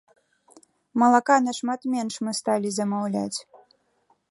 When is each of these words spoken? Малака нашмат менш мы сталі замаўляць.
Малака 1.01 1.37
нашмат 1.49 1.81
менш 1.97 2.15
мы 2.27 2.31
сталі 2.39 2.69
замаўляць. 2.81 3.39